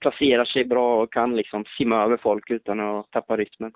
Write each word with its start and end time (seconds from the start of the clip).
placerar 0.00 0.44
sig 0.44 0.64
bra 0.64 1.02
och 1.02 1.12
kan 1.12 1.36
liksom 1.36 1.64
simma 1.78 2.04
över 2.04 2.16
folk 2.16 2.50
utan 2.50 2.80
att 2.80 3.10
tappa 3.10 3.36
rytmen. 3.36 3.72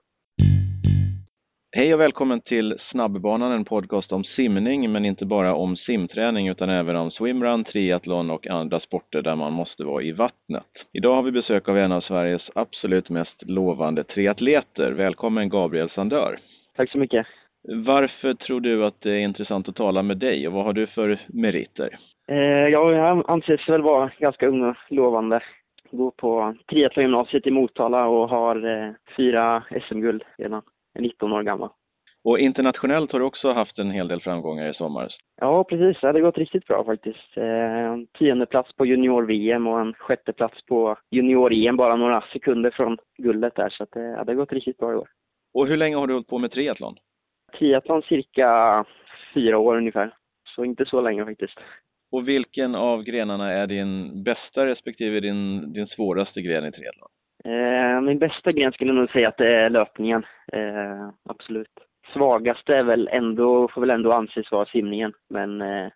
Hej 1.76 1.94
och 1.94 2.00
välkommen 2.00 2.40
till 2.40 2.78
Snabbbanan, 2.90 3.52
en 3.52 3.64
podcast 3.64 4.12
om 4.12 4.24
simning, 4.24 4.92
men 4.92 5.04
inte 5.04 5.26
bara 5.26 5.54
om 5.54 5.76
simträning 5.76 6.48
utan 6.48 6.70
även 6.70 6.96
om 6.96 7.10
swimrun, 7.10 7.64
triathlon 7.64 8.30
och 8.30 8.46
andra 8.46 8.80
sporter 8.80 9.22
där 9.22 9.36
man 9.36 9.52
måste 9.52 9.84
vara 9.84 10.02
i 10.02 10.12
vattnet. 10.12 10.70
Idag 10.92 11.14
har 11.14 11.22
vi 11.22 11.32
besök 11.32 11.68
av 11.68 11.78
en 11.78 11.92
av 11.92 12.00
Sveriges 12.00 12.50
absolut 12.54 13.10
mest 13.10 13.42
lovande 13.42 14.04
triatleter. 14.04 14.92
Välkommen 14.92 15.48
Gabriel 15.48 15.90
Sandör. 15.90 16.38
Tack 16.76 16.90
så 16.90 16.98
mycket. 16.98 17.26
Varför 17.68 18.34
tror 18.34 18.60
du 18.60 18.84
att 18.84 19.00
det 19.00 19.10
är 19.10 19.18
intressant 19.18 19.68
att 19.68 19.76
tala 19.76 20.02
med 20.02 20.16
dig 20.16 20.46
och 20.46 20.52
vad 20.52 20.64
har 20.64 20.72
du 20.72 20.86
för 20.86 21.20
meriter? 21.28 21.98
Eh, 22.28 22.68
jag 22.68 23.24
anses 23.30 23.68
väl 23.68 23.82
vara 23.82 24.10
ganska 24.18 24.46
ung 24.46 24.62
och 24.62 24.76
lovande. 24.88 25.40
Går 25.96 26.10
på 26.10 26.54
triathlongymnasiet 26.70 27.46
i 27.46 27.50
Motala 27.50 28.08
och 28.08 28.28
har 28.28 28.66
eh, 28.66 28.92
fyra 29.16 29.64
SM-guld 29.88 30.22
redan. 30.38 30.62
19 30.98 31.32
år 31.32 31.42
gammal. 31.42 31.70
Och 32.24 32.38
internationellt 32.38 33.12
har 33.12 33.18
du 33.18 33.24
också 33.24 33.52
haft 33.52 33.78
en 33.78 33.90
hel 33.90 34.08
del 34.08 34.20
framgångar 34.20 34.70
i 34.70 34.74
sommar. 34.74 35.08
Ja, 35.40 35.64
precis. 35.64 36.00
Det 36.00 36.06
hade 36.06 36.20
gått 36.20 36.38
riktigt 36.38 36.66
bra 36.66 36.84
faktiskt. 36.84 37.36
Eh, 37.36 37.96
tionde 38.18 38.46
plats 38.46 38.76
på 38.76 38.86
junior-VM 38.86 39.66
och 39.66 39.80
en 39.80 39.94
sjätte 39.94 40.32
plats 40.32 40.66
på 40.66 40.96
junior-EM, 41.10 41.76
bara 41.76 41.96
några 41.96 42.20
sekunder 42.32 42.70
från 42.70 42.98
guldet 43.18 43.56
där. 43.56 43.68
Så 43.68 43.82
att, 43.82 43.96
eh, 43.96 44.02
det 44.02 44.16
hade 44.16 44.34
gått 44.34 44.52
riktigt 44.52 44.78
bra 44.78 44.92
i 44.92 44.96
år. 44.96 45.08
Och 45.54 45.66
hur 45.66 45.76
länge 45.76 45.96
har 45.96 46.06
du 46.06 46.12
hållit 46.12 46.28
på 46.28 46.38
med 46.38 46.50
triathlon? 46.50 46.96
Triathlon 47.58 48.02
cirka 48.02 48.84
fyra 49.34 49.58
år 49.58 49.76
ungefär. 49.76 50.14
Så 50.56 50.64
inte 50.64 50.84
så 50.86 51.00
länge 51.00 51.24
faktiskt. 51.24 51.58
Och 52.14 52.28
vilken 52.28 52.74
av 52.74 53.02
grenarna 53.02 53.52
är 53.52 53.66
din 53.66 54.22
bästa 54.22 54.66
respektive 54.66 55.20
din, 55.20 55.72
din 55.72 55.86
svåraste 55.86 56.42
gren 56.42 56.64
i 56.64 56.72
triathlon? 56.72 57.08
Eh, 57.44 58.00
min 58.00 58.18
bästa 58.18 58.52
gren 58.52 58.72
skulle 58.72 58.90
jag 58.90 58.96
nog 58.96 59.10
säga 59.10 59.28
att 59.28 59.38
det 59.38 59.54
är 59.54 59.70
löpningen. 59.70 60.24
Eh, 60.52 61.08
absolut. 61.28 61.72
Svagaste 62.12 62.76
är 62.76 62.84
väl 62.84 63.08
ändå, 63.12 63.68
får 63.68 63.80
väl 63.80 63.90
ändå 63.90 64.12
anses 64.12 64.52
vara 64.52 64.66
simningen. 64.66 65.12
Men 65.28 65.60
eh, 65.62 65.88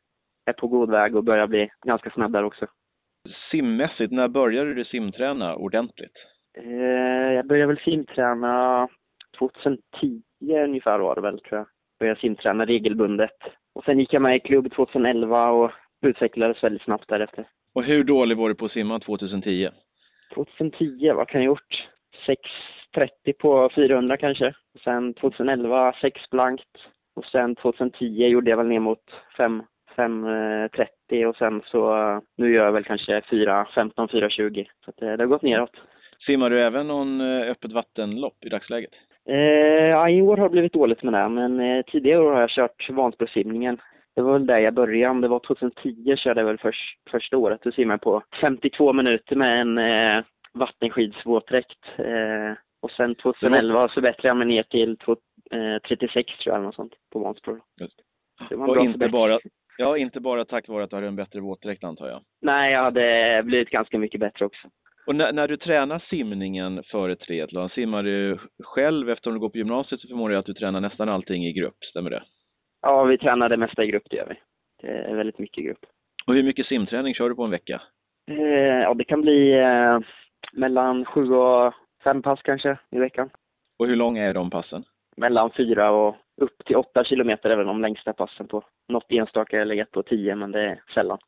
är 0.46 0.52
på 0.52 0.66
god 0.66 0.90
väg 0.90 1.16
och 1.16 1.24
börjar 1.24 1.46
bli 1.46 1.70
ganska 1.86 2.10
snabb 2.10 2.32
där 2.32 2.44
också. 2.44 2.66
Simmässigt, 3.50 4.12
när 4.12 4.28
började 4.28 4.74
du 4.74 4.84
simträna 4.84 5.56
ordentligt? 5.56 6.16
Eh, 6.58 7.32
jag 7.32 7.46
började 7.46 7.66
väl 7.66 7.84
simträna 7.84 8.88
2010 9.38 10.22
ungefär 10.64 10.98
var 10.98 11.14
det 11.14 11.20
väl, 11.20 11.40
tror 11.40 11.58
jag. 11.58 11.66
Började 12.00 12.20
simträna 12.20 12.64
regelbundet. 12.64 13.38
Och 13.74 13.84
sen 13.84 13.98
gick 13.98 14.12
jag 14.12 14.22
med 14.22 14.36
i 14.36 14.40
klubb 14.40 14.72
2011 14.72 15.50
och 15.50 15.70
utvecklades 16.02 16.64
väldigt 16.64 16.82
snabbt 16.82 17.08
därefter. 17.08 17.44
Och 17.72 17.84
hur 17.84 18.04
dålig 18.04 18.36
var 18.36 18.48
du 18.48 18.54
på 18.54 18.64
att 18.64 18.72
simma 18.72 19.00
2010? 19.00 19.68
2010, 20.34 21.12
vad 21.12 21.28
kan 21.28 21.42
jag 21.42 21.50
ha 21.50 21.54
gjort? 21.54 21.88
6.30 22.96 23.32
på 23.38 23.70
400 23.74 24.16
kanske. 24.16 24.54
Och 24.74 24.80
sen 24.84 25.14
2011 25.14 25.94
6 26.00 26.30
blankt. 26.30 26.68
Och 27.14 27.24
sen 27.24 27.54
2010 27.54 28.26
gjorde 28.26 28.50
jag 28.50 28.56
väl 28.56 28.66
ner 28.66 28.80
mot 28.80 29.04
5, 29.36 29.62
5.30 29.96 31.24
och 31.24 31.36
sen 31.36 31.62
så 31.64 32.20
nu 32.36 32.52
gör 32.54 32.64
jag 32.64 32.72
väl 32.72 32.84
kanske 32.84 33.20
4.15, 33.20 33.92
4.20. 33.94 34.66
Så 34.84 34.92
det, 34.96 35.16
det 35.16 35.22
har 35.22 35.28
gått 35.28 35.42
neråt. 35.42 35.76
Simmar 36.26 36.50
du 36.50 36.60
även 36.60 36.88
någon 36.88 37.20
eh, 37.20 37.50
öppet 37.50 37.72
vattenlopp 37.72 38.44
i 38.44 38.48
dagsläget? 38.48 38.90
Eh, 39.28 39.36
ja, 39.88 40.08
i 40.10 40.22
år 40.22 40.36
har 40.36 40.44
det 40.44 40.52
blivit 40.52 40.72
dåligt 40.72 41.02
med 41.02 41.12
det, 41.12 41.28
men 41.28 41.60
eh, 41.60 41.82
tidigare 41.82 42.20
år 42.20 42.32
har 42.32 42.40
jag 42.40 42.50
kört 42.50 42.90
Vansbrosimningen. 42.90 43.80
Det 44.18 44.22
var 44.22 44.32
väl 44.32 44.46
där 44.46 44.60
jag 44.60 44.74
började. 44.74 45.10
Om 45.10 45.20
det 45.20 45.28
var 45.28 45.40
2010 45.40 46.16
körde 46.16 46.40
jag 46.40 46.46
väl 46.46 46.58
först, 46.58 46.98
första 47.10 47.36
året. 47.36 47.60
Då 47.62 47.72
simmade 47.72 47.94
jag 47.94 48.00
på 48.00 48.22
52 48.40 48.92
minuter 48.92 49.36
med 49.36 49.60
en 49.60 49.78
eh, 49.78 50.24
vattenskidsvåtdräkt. 50.52 51.84
Eh, 51.98 52.52
och 52.82 52.90
sen 52.90 53.14
2011 53.14 53.88
så 53.88 54.00
bättrade 54.00 54.28
jag 54.28 54.36
mig 54.36 54.46
ner 54.46 54.62
till 54.62 54.96
två, 54.96 55.12
eh, 55.50 55.78
36 55.88 56.38
tror 56.38 56.52
jag, 56.52 56.54
eller 56.54 56.66
något 56.66 56.74
sånt, 56.74 56.92
på 57.12 57.18
Vansbro. 57.18 57.58
Det. 57.76 58.56
och 58.56 58.84
inte 58.84 59.08
bara, 59.08 59.38
ja, 59.76 59.96
inte 59.96 60.20
bara 60.20 60.44
tack 60.44 60.68
vare 60.68 60.84
att 60.84 60.90
du 60.90 60.96
hade 60.96 61.08
en 61.08 61.16
bättre 61.16 61.40
våtdräkt 61.40 61.84
antar 61.84 62.08
jag? 62.08 62.20
Nej, 62.40 62.72
jag 62.72 62.82
hade 62.82 63.42
blivit 63.44 63.70
ganska 63.70 63.98
mycket 63.98 64.20
bättre 64.20 64.44
också. 64.44 64.68
Och 65.06 65.16
när, 65.16 65.32
när, 65.32 65.48
du 65.48 65.56
tränar 65.56 66.04
simningen 66.10 66.82
före 66.90 67.16
triathlon, 67.16 67.68
simmar 67.68 68.02
du 68.02 68.38
själv? 68.64 69.10
Eftersom 69.10 69.32
du 69.32 69.40
går 69.40 69.50
på 69.50 69.58
gymnasiet 69.58 70.00
så 70.00 70.08
förmodar 70.08 70.32
jag 70.32 70.40
att 70.40 70.46
du 70.46 70.54
tränar 70.54 70.80
nästan 70.80 71.08
allting 71.08 71.46
i 71.46 71.52
grupp, 71.52 71.84
stämmer 71.84 72.10
det? 72.10 72.22
Ja, 72.82 73.04
vi 73.04 73.18
tränar 73.18 73.48
det 73.48 73.58
mesta 73.58 73.84
i 73.84 73.86
grupp, 73.86 74.06
det 74.10 74.16
gör 74.16 74.26
vi. 74.26 74.34
Det 74.82 74.92
är 74.92 75.16
väldigt 75.16 75.38
mycket 75.38 75.58
i 75.58 75.66
grupp. 75.66 75.86
Och 76.26 76.34
hur 76.34 76.42
mycket 76.42 76.66
simträning 76.66 77.14
kör 77.14 77.28
du 77.28 77.34
på 77.34 77.44
en 77.44 77.50
vecka? 77.50 77.82
Eh, 78.30 78.82
ja, 78.82 78.94
det 78.94 79.04
kan 79.04 79.20
bli 79.20 79.52
eh, 79.58 79.98
mellan 80.52 81.04
sju 81.04 81.32
och 81.32 81.74
fem 82.04 82.22
pass 82.22 82.42
kanske 82.42 82.78
i 82.90 82.98
veckan. 82.98 83.30
Och 83.78 83.86
hur 83.86 83.96
långa 83.96 84.24
är 84.24 84.34
de 84.34 84.50
passen? 84.50 84.84
Mellan 85.16 85.50
fyra 85.56 85.90
och 85.90 86.16
upp 86.36 86.64
till 86.64 86.76
åtta 86.76 87.04
kilometer 87.04 87.48
är 87.48 87.56
väl 87.56 87.66
de 87.66 87.80
längsta 87.80 88.12
passen 88.12 88.48
på. 88.48 88.64
Något 88.88 89.12
enstaka 89.12 89.56
har 89.56 89.58
jag 89.58 89.68
legat 89.68 89.90
på 89.90 90.02
tio, 90.02 90.34
men 90.34 90.52
det 90.52 90.60
är 90.60 90.82
sällan. 90.94 91.18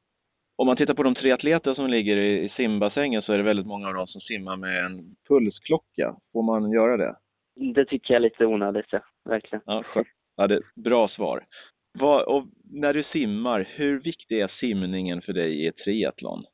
Om 0.57 0.67
man 0.67 0.77
tittar 0.77 0.95
på 0.95 1.03
de 1.03 1.15
tre 1.15 1.33
atleter 1.33 1.75
som 1.75 1.87
ligger 1.87 2.17
i 2.17 2.53
simbassängen 2.57 3.23
så 3.23 3.33
är 3.33 3.37
det 3.37 3.43
väldigt 3.43 3.67
många 3.67 3.89
av 3.89 3.95
dem 3.95 4.07
som 4.07 4.21
simmar 4.21 4.57
med 4.57 4.85
en 4.85 5.17
pulsklocka. 5.29 6.17
Får 6.33 6.43
man 6.43 6.71
göra 6.71 6.97
det? 6.97 7.17
Det 7.75 7.85
tycker 7.85 8.15
jag 8.15 8.19
är 8.19 8.23
lite 8.23 8.47
onödigt, 8.47 8.87
ja. 8.91 9.01
verkligen. 9.25 9.63
Ja, 9.67 9.85
Ja, 10.41 10.47
det, 10.47 10.61
bra 10.75 11.09
svar. 11.09 11.45
Vad, 11.99 12.23
och 12.23 12.45
när 12.73 12.95
du 12.95 13.03
simmar, 13.03 13.69
hur 13.75 14.01
viktig 14.01 14.41
är 14.41 14.53
simningen 14.61 15.23
för 15.23 15.33
dig 15.33 15.67
i 15.67 15.73
triathlon? 15.73 16.45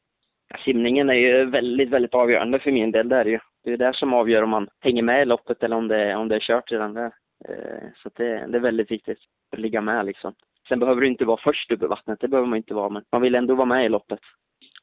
Simningen 0.64 1.10
är 1.10 1.14
ju 1.14 1.44
väldigt, 1.44 1.91
väldigt 1.91 2.14
avgörande 2.14 2.58
för 2.58 2.72
min 2.72 2.91
del. 2.91 3.08
Det 3.08 3.16
är 3.16 3.25
ju. 3.25 3.38
Det 3.64 3.72
är 3.72 3.76
det 3.76 3.94
som 3.94 4.14
avgör 4.14 4.42
om 4.42 4.50
man 4.50 4.69
hänger 4.80 5.02
med 5.02 5.22
i 5.22 5.25
loppet 5.25 5.62
eller 5.62 5.76
om 5.76 5.88
det, 5.88 6.16
om 6.16 6.28
det 6.28 6.34
är 6.34 6.41
kört 6.41 6.72
redan 6.72 6.94
där. 6.94 7.12
Eh, 7.48 7.88
så 8.02 8.10
det, 8.14 8.46
det 8.46 8.56
är 8.56 8.60
väldigt 8.60 8.91
viktigt 8.91 9.19
att 9.52 9.58
ligga 9.58 9.80
med 9.80 10.06
liksom. 10.06 10.34
Sen 10.69 10.80
behöver 10.80 11.00
du 11.00 11.08
inte 11.08 11.25
vara 11.25 11.41
först 11.44 11.72
upp 11.72 11.82
i 11.82 11.86
vattnet, 11.86 12.20
det 12.20 12.28
behöver 12.28 12.48
man 12.48 12.56
inte 12.56 12.75
vara, 12.75 12.88
men 12.88 13.04
man 13.12 13.22
vill 13.22 13.34
ändå 13.34 13.54
vara 13.54 13.66
med 13.66 13.86
i 13.86 13.88
loppet. 13.88 14.20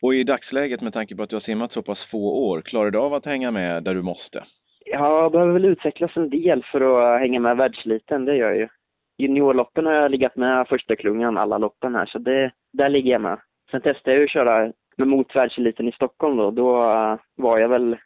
Och 0.02 0.16
i 0.16 0.24
dagsläget, 0.24 0.82
med 0.82 0.94
tanke 0.94 1.16
på 1.16 1.24
att 1.24 1.30
du 1.30 1.36
har 1.36 1.42
simmat 1.42 1.72
så 1.72 1.82
pass 1.82 2.00
få 2.12 2.48
år, 2.48 2.62
klarar 2.62 2.92
du 2.92 3.00
av 3.00 3.14
att 3.14 3.26
hänga 3.26 3.52
med 3.52 3.84
där 3.84 3.96
du 3.96 4.02
måste? 4.02 4.44
Jag 4.86 5.32
behöver 5.32 5.54
väl 5.54 5.66
utvecklas 5.66 6.18
en 6.18 6.30
del 6.30 6.64
för 6.72 6.82
att 6.82 7.20
hänga 7.20 7.40
med 7.40 7.58
världsliten, 7.58 8.26
det 8.26 8.36
gör 8.36 8.50
jag 8.50 8.58
ju 8.58 8.68
juniorloppen 9.18 9.86
har 9.86 9.94
jag 9.94 10.12
legat 10.12 10.36
med 10.36 10.68
första 10.70 10.96
klungan 10.96 11.38
alla 11.38 11.58
loppen 11.58 11.96
här, 11.96 12.06
så 12.06 12.20
det, 12.20 12.52
där 12.74 12.90
ligger 12.90 13.12
jag 13.12 13.22
med. 13.22 13.40
Sen 13.72 13.82
testade 13.82 14.12
jag 14.12 14.18
ju 14.18 14.24
att 14.24 14.32
köra 14.32 14.72
med 14.98 15.08
mot 15.08 15.36
världseliten 15.36 15.88
i 15.88 15.92
Stockholm 15.92 16.38
då. 16.38 16.52
Då 16.52 16.78
uh, 16.78 17.18
var 17.36 17.60
jag 17.60 17.70
väl 17.70 17.98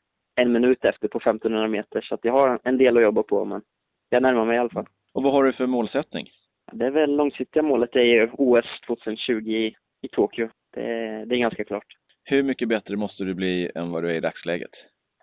en 0.42 0.52
minut 0.52 0.86
efter 0.86 1.08
på 1.08 1.18
1500 1.18 1.68
meter, 1.68 2.02
så 2.02 2.16
att 2.16 2.26
jag 2.26 2.34
har 2.34 2.60
en 2.64 2.78
del 2.78 2.98
att 2.98 3.04
jobba 3.04 3.24
på, 3.24 3.46
men 3.46 3.62
jag 4.10 4.22
närmar 4.22 4.46
mig 4.46 4.56
i 4.56 4.60
alla 4.60 4.70
fall. 4.70 4.88
Och 5.14 5.24
vad 5.24 5.34
har 5.34 5.44
du 5.44 5.54
för 5.54 5.68
målsättning? 5.68 6.30
Det 6.72 6.86
är 6.86 6.92
väl 6.92 7.16
långsiktiga 7.16 7.64
målet 7.64 7.96
är 7.96 8.04
ju 8.04 8.30
OS 8.34 8.66
2020 8.88 9.34
i, 9.34 9.76
i 10.02 10.08
Tokyo. 10.12 10.50
Det, 10.74 10.82
det 11.26 11.36
är 11.36 11.40
ganska 11.40 11.64
klart. 11.64 11.86
Hur 12.24 12.44
mycket 12.44 12.70
bättre 12.70 12.96
måste 12.96 13.24
du 13.24 13.34
bli 13.34 13.72
än 13.76 13.92
vad 13.92 14.04
du 14.04 14.10
är 14.10 14.16
i 14.16 14.20
dagsläget? 14.20 14.72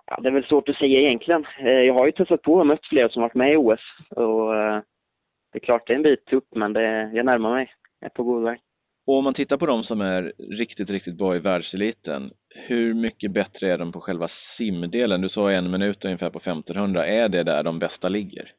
Ja, 0.07 0.19
det 0.23 0.29
är 0.29 0.33
väl 0.33 0.45
svårt 0.45 0.69
att 0.69 0.77
säga 0.77 1.01
egentligen. 1.01 1.47
Eh, 1.59 1.69
jag 1.71 1.95
har 1.95 2.07
ju 2.07 2.13
testat 2.13 2.43
på 2.43 2.55
och 2.55 2.67
mött 2.67 2.87
flera 2.87 3.09
som 3.09 3.23
varit 3.23 3.35
med 3.35 3.53
i 3.53 3.57
OS. 3.57 3.81
Och 4.11 4.57
eh, 4.57 4.81
det 5.55 5.59
är 5.59 5.65
klart 5.65 5.87
det 5.87 5.93
är 5.93 5.97
en 5.97 6.03
bit 6.03 6.33
upp, 6.33 6.49
men 6.55 6.73
det, 6.73 7.11
jag 7.15 7.27
närmar 7.27 7.55
mig. 7.55 7.73
Jag 8.01 8.11
är 8.11 8.15
på 8.15 8.23
god 8.23 8.45
väg. 8.45 8.61
Och 9.07 9.19
om 9.19 9.25
man 9.25 9.35
tittar 9.35 9.57
på 9.57 9.67
de 9.67 9.83
som 9.83 10.01
är 10.01 10.33
riktigt, 10.39 10.91
riktigt 10.91 11.19
bra 11.19 11.37
i 11.37 11.39
världseliten, 11.39 12.31
hur 12.49 12.95
mycket 12.95 13.31
bättre 13.31 13.73
är 13.73 13.79
de 13.79 13.93
på 13.93 14.01
själva 14.01 14.29
simdelen? 14.57 15.21
Du 15.21 15.29
sa 15.29 15.51
en 15.51 15.71
minut 15.71 16.05
ungefär 16.05 16.31
på 16.31 16.39
1500. 16.39 17.07
Är 17.07 17.29
det 17.29 17.43
där 17.43 17.63
de 17.63 17.79
bästa 17.79 18.09
ligger? 18.09 18.53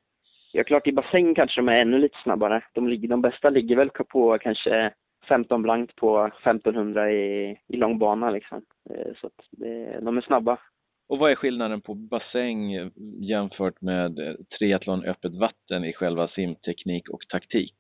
Ja, 0.52 0.64
klart 0.64 0.88
i 0.88 0.92
bassäng 0.92 1.36
kanske 1.36 1.62
de 1.62 1.70
är 1.70 1.82
ännu 1.82 1.98
lite 1.98 2.18
snabbare. 2.24 2.64
De, 2.74 2.88
ligger, 2.88 3.08
de 3.08 3.22
bästa 3.22 3.50
ligger 3.50 3.76
väl 3.76 3.90
på 3.90 4.38
kanske 4.38 4.94
15 5.28 5.62
blankt 5.62 5.96
på 5.96 6.26
1500 6.26 7.12
i, 7.12 7.58
i 7.68 7.78
långbana 7.78 8.30
liksom. 8.30 8.62
Eh, 8.90 9.14
så 9.22 9.28
att 9.28 9.46
det, 9.52 10.00
de 10.02 10.18
är 10.18 10.22
snabba. 10.22 10.58
Och 11.08 11.20
vad 11.20 11.32
är 11.32 11.36
skillnaden 11.36 11.82
på 11.82 11.94
bassäng 11.94 12.92
jämfört 13.20 13.82
med 13.82 14.20
eh, 14.20 14.34
triathlon 14.60 15.06
öppet 15.06 15.36
vatten 15.36 15.86
i 15.86 15.94
själva 15.94 16.28
simteknik 16.28 17.10
och 17.10 17.22
taktik? 17.30 17.76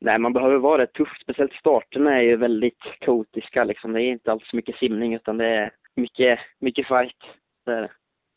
Nej, 0.00 0.18
man 0.18 0.32
behöver 0.32 0.58
vara 0.58 0.82
rätt 0.82 0.92
tuff. 0.92 1.18
Speciellt 1.22 1.52
starterna 1.52 2.16
är 2.16 2.22
ju 2.22 2.36
väldigt 2.36 2.82
kaotiska. 3.00 3.64
Liksom. 3.64 3.92
Det 3.92 4.02
är 4.02 4.12
inte 4.12 4.32
alls 4.32 4.52
mycket 4.52 4.76
simning 4.76 5.14
utan 5.14 5.38
det 5.38 5.46
är 5.46 5.70
mycket, 5.96 6.38
mycket 6.60 6.86
fight. 6.88 7.16
Där. 7.66 7.92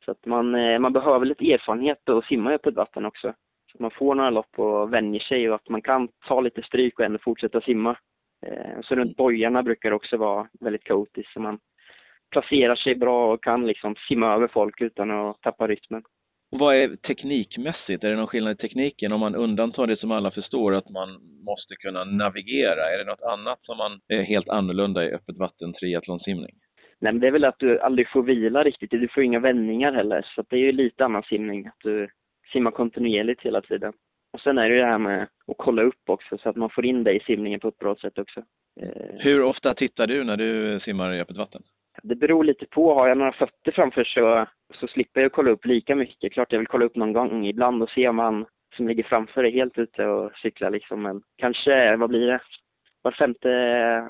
Så 0.05 0.11
att 0.11 0.25
man, 0.25 0.55
eh, 0.55 0.79
man 0.79 0.93
behöver 0.93 1.25
lite 1.25 1.53
erfarenhet 1.53 2.09
att 2.09 2.25
simma 2.25 2.51
i 2.51 2.55
öppet 2.55 2.75
vatten 2.75 3.05
också. 3.05 3.33
Så 3.71 3.77
att 3.77 3.79
man 3.79 3.91
får 3.91 4.15
några 4.15 4.29
lopp 4.29 4.59
och 4.59 4.93
vänjer 4.93 5.19
sig 5.21 5.49
och 5.49 5.55
att 5.55 5.69
man 5.69 5.81
kan 5.81 6.07
ta 6.27 6.41
lite 6.41 6.63
stryk 6.63 6.99
och 6.99 7.05
ändå 7.05 7.19
fortsätta 7.21 7.61
simma. 7.61 7.97
Eh, 8.45 8.81
så 8.81 8.95
runt 8.95 9.17
bojarna 9.17 9.63
brukar 9.63 9.89
det 9.89 9.95
också 9.95 10.17
vara 10.17 10.47
väldigt 10.59 10.83
kaotiskt. 10.83 11.33
Så 11.33 11.39
man 11.39 11.59
placerar 12.31 12.75
sig 12.75 12.95
bra 12.95 13.33
och 13.33 13.43
kan 13.43 13.67
liksom 13.67 13.95
simma 14.07 14.33
över 14.33 14.47
folk 14.47 14.81
utan 14.81 15.11
att 15.11 15.41
tappa 15.41 15.67
rytmen. 15.67 16.03
Och 16.51 16.59
vad 16.59 16.75
är 16.75 16.95
teknikmässigt? 16.95 18.03
Är 18.03 18.09
det 18.09 18.15
någon 18.15 18.27
skillnad 18.27 18.53
i 18.53 18.55
tekniken 18.55 19.11
om 19.11 19.19
man 19.19 19.35
undantar 19.35 19.87
det 19.87 19.99
som 19.99 20.11
alla 20.11 20.31
förstår 20.31 20.75
att 20.75 20.89
man 20.89 21.09
måste 21.45 21.75
kunna 21.75 22.03
navigera? 22.03 22.81
Är 22.93 22.97
det 22.97 23.11
något 23.11 23.21
annat 23.21 23.59
som 23.61 23.77
man 23.77 23.99
är 24.07 24.21
helt 24.21 24.49
annorlunda 24.49 25.05
i 25.05 25.11
öppet 25.13 25.37
vatten 25.37 25.73
triathlonsimning? 25.73 26.55
Nej, 27.01 27.13
men 27.13 27.19
det 27.19 27.27
är 27.27 27.31
väl 27.31 27.45
att 27.45 27.59
du 27.59 27.79
aldrig 27.79 28.09
får 28.09 28.23
vila 28.23 28.59
riktigt. 28.59 28.91
Du 28.91 29.07
får 29.07 29.23
inga 29.23 29.39
vändningar 29.39 29.93
heller. 29.93 30.25
Så 30.35 30.43
det 30.49 30.55
är 30.55 30.59
ju 30.59 30.71
lite 30.71 31.05
annan 31.05 31.23
simning. 31.23 31.67
Att 31.67 31.79
du 31.83 32.09
simmar 32.53 32.71
kontinuerligt 32.71 33.41
hela 33.41 33.61
tiden. 33.61 33.93
Och 34.33 34.39
sen 34.41 34.57
är 34.57 34.69
det 34.69 34.75
ju 34.75 34.81
det 34.81 34.87
här 34.87 34.97
med 34.97 35.21
att 35.23 35.57
kolla 35.57 35.81
upp 35.81 36.03
också 36.09 36.37
så 36.37 36.49
att 36.49 36.55
man 36.55 36.69
får 36.69 36.85
in 36.85 37.03
det 37.03 37.13
i 37.13 37.19
simningen 37.19 37.59
på 37.59 37.67
ett 37.67 37.77
bra 37.77 37.95
sätt 37.95 38.19
också. 38.19 38.39
Eh, 38.81 39.15
Hur 39.19 39.41
ofta 39.43 39.73
tittar 39.73 40.07
du 40.07 40.23
när 40.23 40.37
du 40.37 40.79
simmar 40.79 41.13
i 41.13 41.21
öppet 41.21 41.37
vatten? 41.37 41.61
Det 42.03 42.15
beror 42.15 42.43
lite 42.43 42.65
på. 42.65 42.93
Har 42.93 43.07
jag 43.07 43.17
några 43.17 43.31
fötter 43.31 43.71
framför 43.71 44.03
så, 44.03 44.45
så 44.79 44.87
slipper 44.87 45.21
jag 45.21 45.31
kolla 45.31 45.51
upp 45.51 45.65
lika 45.65 45.95
mycket. 45.95 46.33
Klart 46.33 46.51
jag 46.51 46.59
vill 46.59 46.67
kolla 46.67 46.85
upp 46.85 46.95
någon 46.95 47.13
gång 47.13 47.45
ibland 47.45 47.83
och 47.83 47.89
se 47.89 48.07
om 48.07 48.19
han 48.19 48.45
som 48.75 48.87
ligger 48.87 49.03
framför 49.03 49.43
är 49.43 49.51
helt 49.51 49.77
ute 49.77 50.05
och 50.05 50.31
cyklar 50.37 50.69
liksom. 50.69 51.01
Men 51.01 51.21
kanske, 51.37 51.95
vad 51.95 52.09
blir 52.09 52.27
det? 52.27 52.39
Var 53.01 53.11
femte 53.11 53.49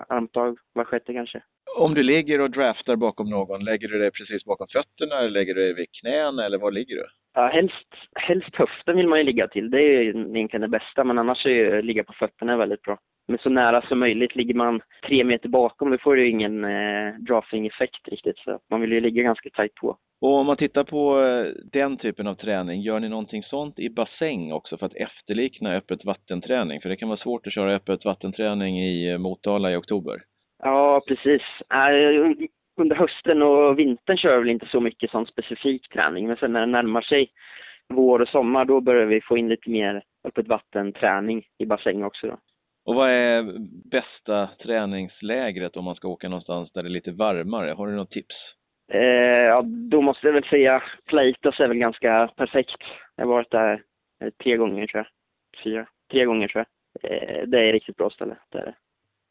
armtag, 0.09 0.57
var 0.74 0.83
sjätte 0.83 1.13
kanske. 1.13 1.41
Om 1.77 1.94
du 1.94 2.03
ligger 2.03 2.41
och 2.41 2.51
draftar 2.51 2.95
bakom 2.95 3.30
någon, 3.30 3.63
lägger 3.63 3.88
du 3.88 4.00
dig 4.00 4.12
precis 4.12 4.45
bakom 4.45 4.68
fötterna 4.68 5.19
eller 5.19 5.30
lägger 5.30 5.53
du 5.53 5.62
dig 5.62 5.74
vid 5.74 5.92
knän 5.92 6.39
eller 6.39 6.57
var 6.57 6.71
ligger 6.71 6.95
du? 6.95 7.06
Ja, 7.33 7.47
helst, 7.47 7.88
helst 8.15 8.56
höften 8.56 8.97
vill 8.97 9.07
man 9.07 9.18
ju 9.19 9.24
ligga 9.24 9.47
till. 9.47 9.71
Det 9.71 9.77
är 9.77 10.01
ju 10.01 10.09
egentligen 10.09 10.62
det 10.62 10.68
bästa, 10.68 11.03
men 11.03 11.19
annars 11.19 11.45
är 11.45 11.50
ju 11.50 11.81
ligga 11.81 12.03
på 12.03 12.13
fötterna 12.13 12.57
väldigt 12.57 12.81
bra. 12.81 13.00
Men 13.30 13.38
så 13.38 13.50
nära 13.50 13.81
som 13.81 14.00
möjligt. 14.00 14.36
Ligger 14.36 14.54
man 14.54 14.81
tre 15.08 15.24
meter 15.24 15.50
bakom, 15.50 15.92
då 15.92 15.98
får 15.98 16.16
du 16.16 16.30
ingen 16.30 16.64
eh, 16.64 17.14
drafting-effekt 17.20 18.08
riktigt. 18.08 18.38
Så 18.38 18.60
man 18.70 18.81
vill 18.81 18.92
ju 18.92 19.00
ligga 19.00 19.24
ganska 19.24 19.50
tajt 19.50 19.76
på. 19.76 19.98
Och 20.22 20.34
om 20.34 20.46
man 20.46 20.58
tittar 20.58 20.84
på 20.84 21.22
eh, 21.22 21.46
den 21.72 21.98
typen 21.98 22.28
av 22.28 22.36
träning, 22.36 22.81
gör 22.81 23.00
ni 23.00 23.10
någonting 23.10 23.44
sånt 23.44 23.80
i 23.80 23.90
bassäng 23.90 24.52
också 24.52 24.78
för 24.78 24.86
att 24.86 24.96
efterlikna 24.96 25.76
öppet 25.76 26.06
vattenträning? 26.06 26.81
För 26.81 26.90
det 26.90 26.96
kan 26.96 27.10
vara 27.10 27.20
svårt 27.20 27.48
att 27.48 27.54
köra 27.54 27.76
öppet 27.76 28.06
vattenträning 28.06 28.80
i 28.80 29.12
eh, 29.12 29.18
Motala 29.18 29.72
i 29.72 29.76
oktober. 29.76 30.22
Ja, 30.64 31.02
precis. 31.08 31.42
Under 32.78 32.96
hösten 32.96 33.42
och 33.42 33.80
vintern 33.80 34.18
kör 34.18 34.34
vi 34.34 34.40
väl 34.40 34.50
inte 34.50 34.68
så 34.72 34.80
mycket 34.80 35.12
sån 35.12 35.26
specifik 35.26 35.90
träning, 35.90 36.28
men 36.28 36.38
sen 36.38 36.54
när 36.54 36.60
det 36.60 36.66
närmar 36.66 37.02
sig 37.02 37.30
vår 37.94 38.20
och 38.20 38.28
sommar, 38.28 38.66
då 38.66 38.81
börjar 38.81 39.06
vi 39.06 39.22
få 39.22 39.38
in 39.38 39.50
lite 39.50 39.70
mer 39.70 40.04
öppet 40.28 40.48
vattenträning 40.48 41.44
i 41.58 41.66
bassäng 41.66 42.04
också. 42.04 42.28
Då. 42.28 42.38
Och 42.89 42.95
vad 42.95 43.09
är 43.09 43.44
bästa 43.89 44.50
träningslägret 44.63 45.77
om 45.77 45.86
man 45.86 45.95
ska 45.95 46.07
åka 46.07 46.30
någonstans 46.30 46.71
där 46.71 46.83
det 46.83 46.89
är 46.89 46.91
lite 46.91 47.12
varmare? 47.12 47.71
Har 47.71 47.88
du 47.88 47.95
något 47.95 48.12
tips? 48.12 48.36
Eh, 48.91 49.44
ja, 49.47 49.62
då 49.63 50.01
måste 50.01 50.27
jag 50.27 50.33
väl 50.33 50.44
säga 50.44 50.83
Pleitos 51.06 51.59
är 51.59 51.68
väl 51.68 51.77
ganska 51.77 52.27
perfekt. 52.36 52.81
Jag 53.15 53.25
har 53.25 53.33
varit 53.33 53.51
där 53.51 53.83
eh, 54.24 54.30
tre 54.44 54.57
gånger 54.57 54.88
tror 54.88 55.03
jag. 55.03 55.07
Fyra. 55.63 55.88
Tre 56.12 56.25
gånger 56.25 56.47
tror 56.47 56.65
jag. 57.01 57.12
Eh, 57.12 57.47
det 57.47 57.59
är 57.59 57.68
ett 57.68 57.74
riktigt 57.74 57.97
bra 57.97 58.09
ställe. 58.09 58.38
Det 58.50 58.57
är 58.57 58.65
det. 58.65 58.75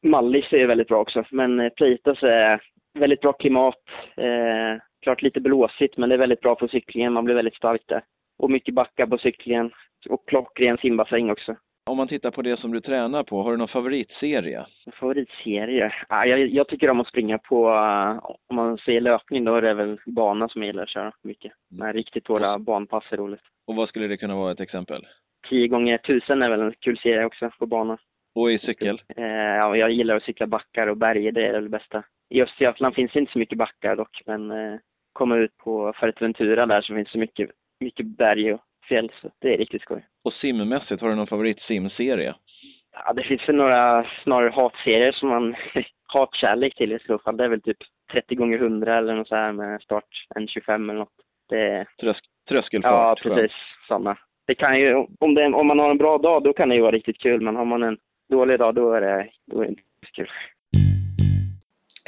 Mallis 0.08 0.52
är 0.52 0.66
väldigt 0.66 0.88
bra 0.88 1.00
också, 1.00 1.24
men 1.30 1.60
eh, 1.60 1.68
Pleitos 1.68 2.22
är 2.22 2.62
väldigt 2.98 3.20
bra 3.20 3.32
klimat. 3.32 3.82
Eh, 4.16 4.82
klart 5.02 5.22
lite 5.22 5.40
blåsigt, 5.40 5.96
men 5.96 6.08
det 6.08 6.14
är 6.14 6.20
väldigt 6.20 6.40
bra 6.40 6.56
för 6.56 6.68
cyklingen. 6.68 7.12
Man 7.12 7.24
blir 7.24 7.34
väldigt 7.34 7.56
stark 7.56 7.82
där. 7.86 8.02
Och 8.38 8.50
mycket 8.50 8.74
backar 8.74 9.06
på 9.06 9.18
cyklingen. 9.18 9.70
Och 10.08 10.28
klockren 10.28 10.78
simbassäng 10.78 11.30
också. 11.30 11.56
Om 11.98 12.00
man 12.00 12.08
tittar 12.08 12.30
på 12.30 12.42
det 12.42 12.60
som 12.60 12.72
du 12.72 12.80
tränar 12.80 13.22
på, 13.22 13.42
har 13.42 13.50
du 13.50 13.56
någon 13.56 13.68
favoritserie? 13.68 14.66
Favoritserie? 14.92 15.92
Ah, 16.08 16.26
jag, 16.26 16.40
jag 16.40 16.68
tycker 16.68 16.90
om 16.90 17.00
att 17.00 17.08
springa 17.08 17.38
på, 17.38 17.66
om 18.48 18.56
man 18.56 18.78
säger 18.78 19.00
löpning, 19.00 19.44
då 19.44 19.54
är 19.54 19.62
det 19.62 19.74
väl 19.74 20.00
bana 20.06 20.48
som 20.48 20.62
jag 20.62 20.66
gillar 20.66 20.82
att 20.82 20.88
köra 20.88 21.12
mycket. 21.22 21.52
Mm. 21.72 21.84
Men 21.84 21.92
riktigt 21.92 22.28
hårda 22.28 22.58
banpass 22.58 23.04
är 23.10 23.16
roligt. 23.16 23.40
Och 23.66 23.76
vad 23.76 23.88
skulle 23.88 24.06
det 24.06 24.16
kunna 24.16 24.36
vara 24.36 24.52
ett 24.52 24.60
exempel? 24.60 25.06
10 25.48 25.68
gånger 25.68 25.94
1000 25.94 26.42
är 26.42 26.50
väl 26.50 26.60
en 26.60 26.74
kul 26.80 26.98
serie 26.98 27.24
också 27.24 27.50
på 27.58 27.66
bana. 27.66 27.98
Och 28.34 28.52
i 28.52 28.58
cykel? 28.58 29.02
Uh, 29.18 29.24
ja, 29.26 29.76
jag 29.76 29.90
gillar 29.90 30.16
att 30.16 30.22
cykla 30.22 30.46
backar 30.46 30.86
och 30.86 30.96
berg, 30.96 31.32
det 31.32 31.46
är 31.46 31.60
det 31.60 31.68
bästa. 31.68 32.02
I 32.30 32.42
Östergötland 32.42 32.94
finns 32.94 33.12
det 33.12 33.18
inte 33.18 33.32
så 33.32 33.38
mycket 33.38 33.58
backar 33.58 33.96
dock, 33.96 34.22
men 34.26 34.50
uh, 34.50 34.78
komma 35.12 35.36
ut 35.36 35.56
på 35.56 35.92
Fuerteventura 36.00 36.66
där 36.66 36.80
så 36.80 36.94
finns 36.94 37.12
det 37.12 37.18
mycket, 37.18 37.50
mycket 37.80 38.06
berg 38.06 38.52
och 38.52 38.60
fjäll, 38.88 39.12
så 39.22 39.30
det 39.38 39.54
är 39.54 39.58
riktigt 39.58 39.82
skoj. 39.82 40.06
Och 40.24 40.32
simmässigt, 40.32 41.02
har 41.02 41.08
du 41.08 41.14
någon 41.14 41.26
favoritsimserie? 41.26 42.34
Ja, 42.92 43.12
det 43.12 43.22
finns 43.22 43.48
väl 43.48 43.56
några 43.56 44.06
snarare 44.22 44.50
hatserier 44.50 45.12
som 45.12 45.28
man 45.28 45.54
hatkärlek 46.06 46.74
till 46.74 46.92
i 46.92 46.98
så 47.06 47.18
fall. 47.18 47.36
Det 47.36 47.44
är 47.44 47.48
väl 47.48 47.62
typ 47.62 47.78
30 48.12 48.34
gånger 48.34 48.58
100 48.58 48.98
eller 48.98 49.14
något 49.14 49.28
så 49.28 49.36
här 49.36 49.52
med 49.52 49.82
start 49.82 50.26
en 50.34 50.48
25 50.48 50.90
eller 50.90 50.98
något. 50.98 51.14
Det... 51.48 51.86
Trösk, 52.00 52.24
tröskelfart? 52.48 53.20
Ja, 53.24 53.30
precis. 53.30 53.52
Sådana. 53.88 54.18
Det 54.46 54.54
kan 54.54 54.80
ju, 54.80 54.94
om, 55.20 55.34
det, 55.34 55.46
om 55.46 55.66
man 55.66 55.78
har 55.78 55.90
en 55.90 55.98
bra 55.98 56.18
dag, 56.18 56.44
då 56.44 56.52
kan 56.52 56.68
det 56.68 56.74
ju 56.74 56.80
vara 56.80 56.92
riktigt 56.92 57.18
kul. 57.18 57.40
Men 57.40 57.56
har 57.56 57.64
man 57.64 57.82
en 57.82 57.98
dålig 58.30 58.58
dag, 58.58 58.74
då 58.74 58.92
är 58.92 59.00
det, 59.00 59.30
då 59.46 59.60
är 59.60 59.64
det 59.64 59.70
inte 59.70 59.82
så 60.06 60.12
kul. 60.12 60.30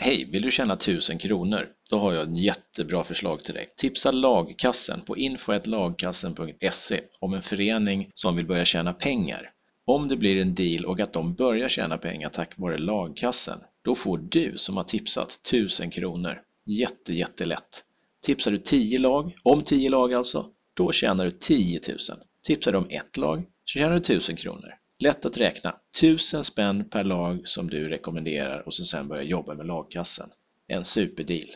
Hej, 0.02 0.29
vill 0.32 0.43
du 0.43 0.50
tjäna 0.50 0.75
1000 0.75 1.19
kronor? 1.19 1.69
Då 1.91 1.99
har 1.99 2.12
jag 2.12 2.23
ett 2.23 2.38
jättebra 2.38 3.05
förslag 3.05 3.44
till 3.44 3.55
dig. 3.55 3.75
Tipsa 3.76 4.11
lagkassen 4.11 5.00
på 5.00 5.17
info.lagkassen.se 5.17 7.00
om 7.20 7.35
en 7.35 7.43
förening 7.43 8.11
som 8.14 8.37
vill 8.37 8.47
börja 8.47 8.64
tjäna 8.64 8.93
pengar. 8.93 9.50
Om 9.85 10.08
det 10.08 10.17
blir 10.17 10.37
en 10.37 10.55
deal 10.55 10.85
och 10.85 11.00
att 11.00 11.12
de 11.12 11.35
börjar 11.35 11.69
tjäna 11.69 11.99
pengar 11.99 12.29
tack 12.29 12.58
vare 12.58 12.79
lagkassen, 12.79 13.58
då 13.85 13.94
får 13.94 14.19
du 14.19 14.52
som 14.56 14.76
har 14.76 14.85
tipsat 14.85 15.41
1000 15.47 15.91
kronor. 15.91 16.43
Jätte, 16.67 17.12
jättelätt. 17.12 17.85
Tipsar 18.23 18.50
du 18.50 18.58
10 18.58 18.99
lag, 18.99 19.37
om 19.43 19.62
10 19.62 19.91
lag 19.91 20.14
alltså, 20.14 20.46
då 20.75 20.93
tjänar 20.93 21.25
du 21.25 21.31
10 21.31 21.81
000. 21.88 21.99
Tipsar 22.46 22.73
du 22.73 22.79
om 22.79 22.88
ett 22.91 23.17
lag 23.17 23.44
så 23.64 23.79
tjänar 23.79 23.94
du 23.94 24.00
1000 24.00 24.37
kronor. 24.37 24.80
Lätt 25.02 25.26
att 25.26 25.41
räkna. 25.41 25.70
1000 26.02 26.44
spänn 26.44 26.88
per 26.93 27.05
lag 27.05 27.41
som 27.44 27.67
du 27.67 27.88
rekommenderar 27.88 28.62
och 28.67 28.75
så 28.75 28.85
sen 28.85 29.08
börja 29.08 29.23
jobba 29.23 29.55
med 29.55 29.67
lagkassen. 29.67 30.29
En 30.69 30.85
superdeal. 30.85 31.50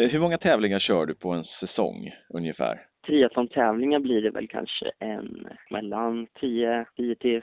Eh, 0.00 0.08
hur 0.08 0.18
många 0.18 0.38
tävlingar 0.38 0.80
kör 0.80 1.06
du 1.06 1.14
på 1.14 1.30
en 1.30 1.44
säsong 1.60 2.10
ungefär? 2.28 2.86
Triathlon-tävlingar 3.06 3.98
blir 3.98 4.22
det 4.22 4.30
väl 4.30 4.48
kanske 4.48 4.90
en 4.98 5.48
mellan 5.70 6.26
10, 6.40 6.86
10 6.96 7.14
till 7.14 7.42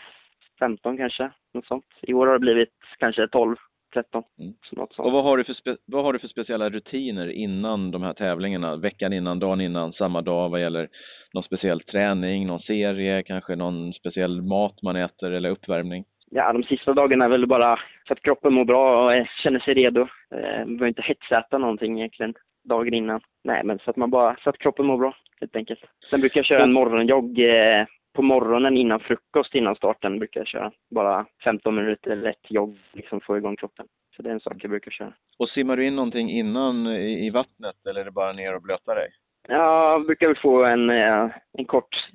15 0.60 0.98
kanske, 0.98 1.32
något 1.54 1.66
sånt. 1.66 1.86
I 2.02 2.14
år 2.14 2.28
har 2.28 2.34
det 2.34 2.40
blivit 2.40 2.74
kanske 3.00 3.28
12, 3.28 3.56
13. 3.94 4.24
Mm. 4.40 4.54
Något 4.72 4.94
sånt. 4.94 5.06
Och 5.06 5.12
vad 5.12 5.24
har, 5.24 5.38
du 5.38 5.44
för 5.44 5.78
vad 5.86 6.04
har 6.04 6.14
du 6.14 6.20
för 6.20 6.28
speciella 6.28 6.70
rutiner 6.70 7.28
innan 7.28 7.92
de 7.92 8.04
här 8.04 8.14
tävlingarna? 8.14 8.76
Veckan 8.76 9.14
innan, 9.14 9.40
dagen 9.40 9.62
innan, 9.62 9.94
samma 9.94 10.22
dag 10.22 10.50
vad 10.50 10.62
gäller 10.62 10.90
någon 11.34 11.44
speciell 11.44 11.82
träning, 11.82 12.48
någon 12.48 12.60
serie, 12.60 13.24
kanske 13.24 13.56
någon 13.56 13.94
speciell 13.94 14.42
mat 14.42 14.82
man 14.82 14.96
äter 14.96 15.32
eller 15.32 15.50
uppvärmning? 15.50 16.06
Ja, 16.32 16.54
de 16.54 16.64
sista 16.64 16.94
dagarna 16.94 17.26
är 17.26 17.30
väl 17.30 17.48
bara 17.48 17.76
för 18.08 18.16
att 18.16 18.22
kroppen 18.22 18.54
mår 18.54 18.66
bra 18.66 19.06
och 19.06 19.28
känner 19.44 19.60
sig 19.60 19.74
redo. 19.74 20.02
Eh, 20.36 20.58
man 20.58 20.78
behöver 20.78 20.88
inte 20.88 21.02
hetsäta 21.02 21.58
någonting 21.58 22.00
egentligen 22.00 22.34
dagen 22.64 22.94
innan. 22.94 23.22
Nej, 23.44 23.64
men 23.64 23.80
så 23.80 23.90
att 23.90 23.96
man 23.96 24.10
bara, 24.10 24.36
så 24.44 24.50
att 24.50 24.58
kroppen 24.58 24.86
mår 24.86 24.98
bra 24.98 25.16
helt 25.40 25.56
enkelt. 25.56 25.80
Sen 26.10 26.20
brukar 26.20 26.40
jag 26.40 26.46
köra 26.46 26.64
en 26.64 26.74
morgonjogg 26.74 27.40
eh, 27.40 27.86
på 28.14 28.22
morgonen 28.22 28.78
innan 28.78 29.00
frukost, 29.00 29.56
innan 29.56 29.76
starten 29.76 30.20
brukar 30.20 30.40
jag 30.40 30.48
köra. 30.48 30.72
Bara 30.90 31.26
15 31.44 31.76
minuter 31.76 32.16
lätt 32.16 32.46
jogg, 32.52 32.78
liksom 32.94 33.22
få 33.22 33.38
igång 33.38 33.56
kroppen. 33.56 33.86
Så 34.16 34.22
det 34.22 34.30
är 34.30 34.34
en 34.34 34.40
sak 34.40 34.54
jag 34.60 34.70
brukar 34.70 34.92
köra. 34.92 35.14
Och 35.38 35.50
simmar 35.50 35.78
du 35.78 35.88
in 35.88 35.96
någonting 35.96 36.32
innan 36.32 36.88
i 36.88 37.30
vattnet 37.30 37.88
eller 37.90 38.02
är 38.02 38.06
det 38.06 38.12
bara 38.12 38.34
ner 38.34 38.56
och 38.56 38.62
blöta 38.62 38.96
dig? 38.96 39.10
Ja, 39.48 39.92
jag 39.92 40.06
brukar 40.06 40.28
väl 40.28 40.38
få 40.42 40.66
en, 40.66 40.90
eh, 40.90 41.30
en 41.58 41.66
kort 41.66 42.10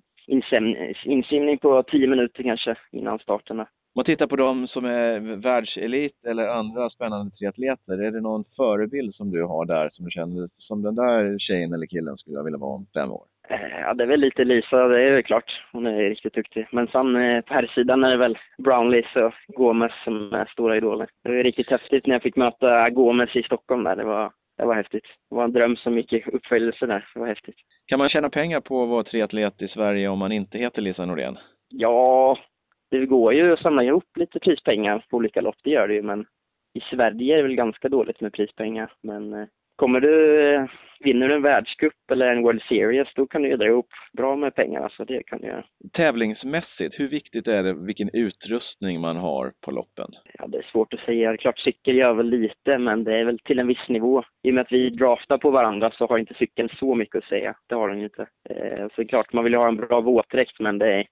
insimning 1.04 1.58
på 1.58 1.82
10 1.82 2.06
minuter 2.06 2.42
kanske 2.42 2.74
innan 2.92 3.18
starten. 3.18 3.60
Om 3.60 3.66
man 3.98 4.04
tittar 4.04 4.26
på 4.26 4.36
de 4.36 4.68
som 4.68 4.84
är 4.84 5.36
världselit 5.36 6.24
eller 6.26 6.48
andra 6.48 6.90
spännande 6.90 7.36
triatleter, 7.36 8.02
är 8.02 8.10
det 8.10 8.20
någon 8.20 8.44
förebild 8.56 9.14
som 9.14 9.30
du 9.30 9.44
har 9.44 9.64
där 9.64 9.90
som 9.92 10.04
du 10.04 10.10
känner 10.10 10.48
som 10.58 10.82
den 10.82 10.94
där 10.94 11.38
tjejen 11.38 11.72
eller 11.72 11.86
killen 11.86 12.16
skulle 12.16 12.36
jag 12.36 12.44
vilja 12.44 12.58
vara 12.58 12.74
om 12.74 12.86
fem 12.94 13.12
år? 13.12 13.24
Eh, 13.48 13.80
ja, 13.80 13.94
det 13.94 14.04
är 14.04 14.08
väl 14.08 14.20
lite 14.20 14.44
Lisa, 14.44 14.88
det 14.88 15.02
är 15.02 15.12
väl 15.12 15.22
klart. 15.22 15.62
Hon 15.72 15.86
är 15.86 16.08
riktigt 16.08 16.34
duktig. 16.34 16.68
Men 16.72 16.86
sen 16.86 17.16
eh, 17.16 17.40
på 17.40 17.54
här 17.54 17.66
sidan 17.74 18.04
är 18.04 18.10
det 18.10 18.18
väl 18.18 18.38
Brownlees 18.58 19.16
och 19.16 19.32
Gomes 19.46 19.92
som 20.04 20.32
är 20.32 20.44
stora 20.44 20.76
idoler. 20.76 21.08
Det 21.24 21.28
var 21.28 21.36
riktigt 21.36 21.70
häftigt 21.70 22.06
när 22.06 22.14
jag 22.14 22.22
fick 22.22 22.36
möta 22.36 22.90
Gomes 22.90 23.36
i 23.36 23.42
Stockholm 23.42 23.84
där. 23.84 23.96
Det 23.96 24.04
var, 24.04 24.32
det 24.56 24.64
var 24.64 24.74
häftigt. 24.74 25.04
Det 25.30 25.36
var 25.36 25.44
en 25.44 25.52
dröm 25.52 25.76
som 25.76 25.96
gick 25.96 26.12
i 26.12 26.24
uppfyllelse 26.32 26.86
där. 26.86 27.08
Det 27.14 27.20
var 27.20 27.26
häftigt. 27.26 27.56
Kan 27.86 27.98
man 27.98 28.08
tjäna 28.08 28.30
pengar 28.30 28.60
på 28.60 28.82
att 28.82 28.88
vara 28.88 29.04
triatlet 29.04 29.62
i 29.62 29.68
Sverige 29.68 30.08
om 30.08 30.18
man 30.18 30.32
inte 30.32 30.58
heter 30.58 30.82
Lisa 30.82 31.06
Norén? 31.06 31.38
Ja, 31.68 32.38
det 32.90 33.06
går 33.06 33.34
ju 33.34 33.52
att 33.52 33.60
samla 33.60 33.82
ihop 33.82 34.16
lite 34.16 34.40
prispengar 34.40 35.06
på 35.10 35.16
olika 35.16 35.40
lopp, 35.40 35.56
det 35.62 35.70
gör 35.70 35.88
det 35.88 35.94
ju. 35.94 36.02
Men 36.02 36.26
i 36.74 36.80
Sverige 36.80 37.34
är 37.34 37.36
det 37.36 37.42
väl 37.42 37.54
ganska 37.54 37.88
dåligt 37.88 38.20
med 38.20 38.32
prispengar. 38.32 38.92
Men 39.02 39.32
eh, 39.32 39.46
kommer 39.76 40.00
du, 40.00 40.68
vinner 41.00 41.28
du 41.28 41.34
en 41.34 41.42
världscup 41.42 42.10
eller 42.12 42.32
en 42.32 42.42
World 42.42 42.62
Series, 42.62 43.08
då 43.14 43.26
kan 43.26 43.42
du 43.42 43.48
ju 43.48 43.56
dra 43.56 43.68
ihop 43.68 43.88
bra 44.12 44.36
med 44.36 44.54
pengar. 44.54 44.80
Alltså 44.80 45.04
det 45.04 45.22
kan 45.22 45.40
du 45.40 45.46
göra. 45.46 45.64
Tävlingsmässigt, 45.92 47.00
hur 47.00 47.08
viktigt 47.08 47.46
är 47.46 47.62
det 47.62 47.72
vilken 47.72 48.10
utrustning 48.12 49.00
man 49.00 49.16
har 49.16 49.52
på 49.60 49.70
loppen? 49.70 50.10
Ja, 50.38 50.46
det 50.46 50.58
är 50.58 50.62
svårt 50.62 50.94
att 50.94 51.00
säga. 51.00 51.36
Klart 51.36 51.58
cykel 51.58 51.96
gör 51.96 52.14
väl 52.14 52.30
lite, 52.30 52.78
men 52.78 53.04
det 53.04 53.18
är 53.18 53.24
väl 53.24 53.38
till 53.38 53.58
en 53.58 53.66
viss 53.66 53.88
nivå. 53.88 54.22
I 54.42 54.50
och 54.50 54.54
med 54.54 54.62
att 54.62 54.72
vi 54.72 54.90
draftar 54.90 55.38
på 55.38 55.50
varandra 55.50 55.90
så 55.90 56.06
har 56.06 56.18
inte 56.18 56.34
cykeln 56.34 56.68
så 56.68 56.94
mycket 56.94 57.16
att 57.16 57.28
säga. 57.28 57.56
Det 57.66 57.74
har 57.74 57.88
den 57.88 57.98
ju 57.98 58.04
inte. 58.04 58.26
Eh, 58.50 58.88
så 58.88 58.92
det 58.96 59.02
är 59.02 59.08
klart, 59.08 59.32
man 59.32 59.44
vill 59.44 59.54
ha 59.54 59.68
en 59.68 59.76
bra 59.76 60.00
våtdräkt, 60.00 60.60
men 60.60 60.78
det 60.78 60.92
är, 60.94 61.06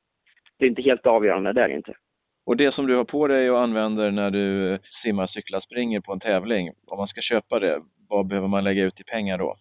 det 0.59 0.64
är 0.64 0.68
inte 0.68 0.83
helt 0.83 1.06
avgörande, 1.06 1.52
det 1.52 1.62
är 1.62 1.68
det 1.68 1.75
inte. 1.75 1.94
Och 2.47 2.56
det 2.56 2.75
som 2.75 2.87
du 2.87 2.97
har 2.97 3.04
på 3.04 3.28
dig 3.28 3.50
och 3.50 3.61
använder 3.61 4.11
när 4.11 4.30
du 4.30 4.78
simmar, 5.02 5.26
cyklar, 5.26 5.61
springer 5.61 6.00
på 6.00 6.12
en 6.12 6.21
tävling, 6.21 6.71
om 6.87 6.99
man 6.99 7.09
ska 7.09 7.21
köpa 7.21 7.59
det, 7.59 7.80
vad 8.08 8.26
behöver 8.26 8.49
man 8.49 8.64
lägga 8.64 8.84
ut 8.84 9.00
i 9.00 9.04
pengar 9.04 9.38
då? 9.38 9.56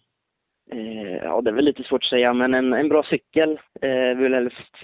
Eh, 0.72 1.16
ja, 1.22 1.40
det 1.40 1.50
är 1.50 1.54
väl 1.54 1.64
lite 1.64 1.82
svårt 1.82 2.04
att 2.04 2.08
säga, 2.08 2.34
men 2.34 2.54
en, 2.54 2.72
en 2.72 2.88
bra 2.88 3.02
cykel, 3.02 3.60
eh, 3.80 4.16
vill 4.16 4.34
helst, 4.34 4.74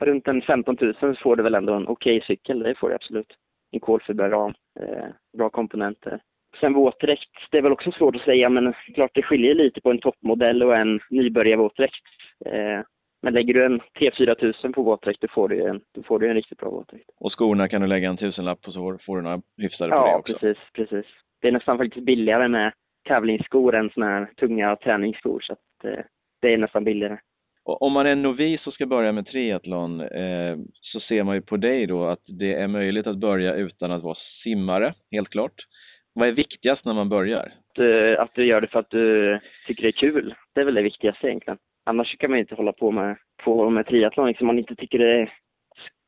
runt 0.00 0.28
en 0.28 0.42
15 0.42 0.76
000 0.80 0.94
så 1.00 1.14
får 1.14 1.36
du 1.36 1.42
väl 1.42 1.54
ändå 1.54 1.74
en 1.74 1.88
okej 1.88 2.16
okay 2.16 2.26
cykel, 2.26 2.58
det 2.58 2.74
får 2.74 2.88
du 2.88 2.94
absolut. 2.94 3.36
En 3.70 3.80
kolfiberram, 3.80 4.54
eh, 4.80 5.06
bra 5.38 5.50
komponenter. 5.50 6.20
Sen 6.60 6.72
våtdräkt, 6.72 7.30
det 7.50 7.58
är 7.58 7.62
väl 7.62 7.72
också 7.72 7.92
svårt 7.92 8.16
att 8.16 8.22
säga, 8.22 8.48
men 8.48 8.74
klart 8.94 9.10
det 9.14 9.22
skiljer 9.22 9.54
lite 9.54 9.80
på 9.80 9.90
en 9.90 9.98
toppmodell 9.98 10.62
och 10.62 10.76
en 10.76 11.00
nybörjarvåtdräkt. 11.10 12.04
Eh, 12.46 12.80
men 13.22 13.34
lägger 13.34 13.54
du 13.54 13.64
en 13.64 13.80
T4 13.80 14.34
tusen 14.34 14.72
på 14.72 14.82
våtdräkt, 14.82 15.20
då 15.20 15.28
får 15.28 15.48
du 15.48 15.68
en, 15.68 15.80
då 15.94 16.02
får 16.02 16.18
du 16.18 16.28
en 16.28 16.34
riktigt 16.34 16.58
bra 16.58 16.70
våtdräkt. 16.70 17.10
Och 17.20 17.32
skorna 17.32 17.68
kan 17.68 17.80
du 17.80 17.86
lägga 17.86 18.08
en 18.08 18.16
tusenlapp 18.16 18.60
på 18.62 18.72
så 18.72 18.98
får 19.06 19.16
du 19.16 19.22
några 19.22 19.42
hyfsade 19.56 19.90
på 19.90 19.96
ja, 19.96 20.10
det 20.10 20.16
också? 20.16 20.32
Ja, 20.32 20.38
precis, 20.38 20.62
precis. 20.72 21.06
Det 21.40 21.48
är 21.48 21.52
nästan 21.52 21.78
faktiskt 21.78 22.06
billigare 22.06 22.48
med 22.48 22.72
tävlingsskor 23.04 23.74
än 23.74 23.90
sådana 23.90 24.12
här 24.12 24.26
tunga 24.36 24.76
träningsskor, 24.76 25.40
så 25.40 25.52
att, 25.52 25.84
eh, 25.84 26.04
det 26.42 26.52
är 26.52 26.58
nästan 26.58 26.84
billigare. 26.84 27.18
Och 27.64 27.82
om 27.82 27.92
man 27.92 28.06
är 28.06 28.16
novis 28.16 28.66
och 28.66 28.74
ska 28.74 28.86
börja 28.86 29.12
med 29.12 29.26
triathlon 29.26 30.00
eh, 30.00 30.56
så 30.80 31.00
ser 31.00 31.22
man 31.22 31.34
ju 31.34 31.42
på 31.42 31.56
dig 31.56 31.86
då 31.86 32.04
att 32.04 32.22
det 32.26 32.54
är 32.54 32.68
möjligt 32.68 33.06
att 33.06 33.18
börja 33.18 33.54
utan 33.54 33.92
att 33.92 34.02
vara 34.02 34.16
simmare, 34.42 34.94
helt 35.10 35.28
klart. 35.28 35.54
Vad 36.12 36.28
är 36.28 36.32
viktigast 36.32 36.84
när 36.84 36.94
man 36.94 37.08
börjar? 37.08 37.52
Att, 37.70 37.78
eh, 37.78 38.20
att 38.20 38.34
du 38.34 38.46
gör 38.46 38.60
det 38.60 38.66
för 38.66 38.78
att 38.78 38.90
du 38.90 39.40
tycker 39.66 39.82
det 39.82 39.88
är 39.88 39.92
kul. 39.92 40.34
Det 40.54 40.60
är 40.60 40.64
väl 40.64 40.74
det 40.74 40.82
viktigaste 40.82 41.26
egentligen. 41.26 41.58
Annars 41.84 42.16
kan 42.18 42.30
man 42.30 42.38
ju 42.38 42.42
inte 42.42 42.54
hålla 42.54 42.72
på 42.72 42.90
med, 42.90 43.16
på 43.44 43.70
med 43.70 43.86
triathlon 43.86 44.26
liksom, 44.26 44.44
om 44.44 44.46
man 44.46 44.58
inte 44.58 44.74
tycker 44.74 44.98
det 44.98 45.28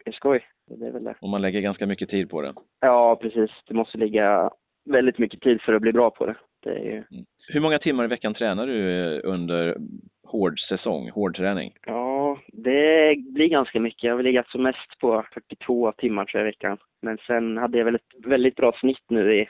är 0.05 0.13
skoj. 0.13 0.45
Det 0.67 0.87
är 0.87 0.93
väl 0.93 1.05
det. 1.05 1.15
Och 1.21 1.29
man 1.29 1.43
lägger 1.43 1.61
ganska 1.61 1.87
mycket 1.87 2.09
tid 2.09 2.31
på 2.31 2.43
det? 2.43 2.55
Ja, 2.81 3.19
precis. 3.23 3.51
Det 3.67 3.75
måste 3.75 3.99
ligga 3.99 4.51
väldigt 4.85 5.19
mycket 5.19 5.41
tid 5.41 5.61
för 5.63 5.73
att 5.73 5.83
bli 5.83 5.93
bra 5.93 6.11
på 6.11 6.27
det. 6.27 6.35
Det 6.67 6.79
är 6.79 6.85
ju... 6.85 6.97
Mm. 6.97 7.25
Hur 7.49 7.61
många 7.61 7.79
timmar 7.79 8.05
i 8.05 8.09
veckan 8.09 8.35
tränar 8.35 8.67
du 8.67 9.15
eh, 9.17 9.21
under 9.25 9.77
hård 10.25 10.61
säsong, 10.61 11.11
hård 11.11 11.37
träning? 11.37 11.73
Ja, 11.87 12.39
det 12.49 13.15
blir 13.35 13.49
ganska 13.49 13.81
mycket. 13.81 14.03
Jag 14.03 14.13
har 14.13 14.17
väl 14.17 14.27
legat 14.27 14.49
som 14.49 14.63
mest 14.63 14.99
på 15.01 15.25
42 15.35 15.93
timmar 15.93 16.25
tror 16.25 16.41
jag 16.41 16.49
i 16.49 16.51
veckan. 16.51 16.79
Men 17.03 17.19
sen 17.27 17.57
hade 17.57 17.79
jag 17.79 17.85
väl 17.85 17.95
ett 17.95 18.27
väldigt 18.27 18.57
bra 18.57 18.73
snitt 18.81 19.05
nu 19.09 19.35
i 19.35 19.49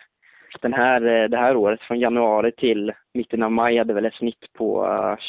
den 0.60 0.72
här, 0.72 1.06
eh, 1.06 1.28
det 1.28 1.36
här 1.36 1.56
året, 1.56 1.80
från 1.80 2.00
januari 2.00 2.52
till 2.52 2.92
mitten 3.14 3.42
av 3.42 3.52
maj, 3.52 3.78
hade 3.78 3.94
väl 3.94 4.06
ett 4.06 4.14
snitt 4.14 4.52
på 4.52 4.86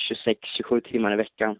26-27 0.10 0.76
eh, 0.76 0.80
timmar 0.80 1.14
i 1.14 1.16
veckan. 1.16 1.56